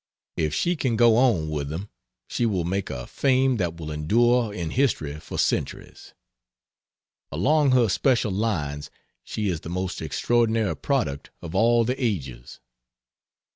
[0.35, 1.87] If she can go on with them
[2.27, 6.15] she will make a fame that will endure in history for centuries.
[7.31, 8.89] Along her special lines
[9.23, 12.59] she is the most extraordinary product of all the ages.